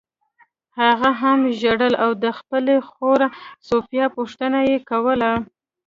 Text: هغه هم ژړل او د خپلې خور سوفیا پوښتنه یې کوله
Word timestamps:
هغه 0.79 1.09
هم 1.21 1.39
ژړل 1.59 1.93
او 2.03 2.11
د 2.23 2.25
خپلې 2.39 2.75
خور 2.89 3.19
سوفیا 3.69 4.05
پوښتنه 4.17 4.59
یې 4.69 4.77
کوله 4.89 5.31